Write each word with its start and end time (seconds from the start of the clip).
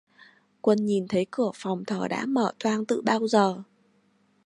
Quân 0.61 0.85
nhìn 0.85 1.07
thấy 1.07 1.25
cửa 1.31 1.51
phòng 1.55 1.85
thờ 1.85 2.07
đã 2.07 2.25
mở 2.25 2.51
toang 2.59 2.85
tự 2.85 3.01
bảo 3.01 3.27
giờ 3.27 3.63